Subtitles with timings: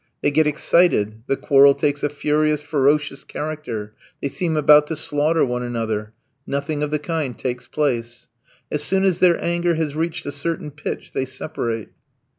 [0.23, 5.45] They get excited; the quarrel takes a furious, ferocious character; they seem about to slaughter
[5.45, 6.13] one another.
[6.47, 8.25] Nothing of the kind takes place.
[8.71, 11.89] As soon as their anger has reached a certain pitch they separate.